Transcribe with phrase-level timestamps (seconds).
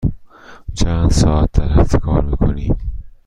[0.73, 2.71] چند ساعت در هفته کار می کنی؟